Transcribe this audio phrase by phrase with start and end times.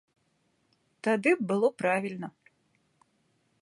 [1.07, 2.27] Тады б было правільна.